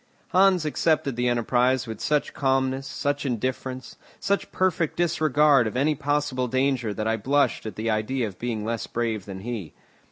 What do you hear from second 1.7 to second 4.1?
with such calmness, such indifference,